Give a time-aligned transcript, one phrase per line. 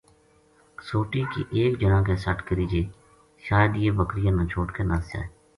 [0.85, 2.81] سوٹی کی ایک جنا کے سَٹ کری جے
[3.49, 5.27] شاید یہ بکریاں نا چھوڈ کے نس جائے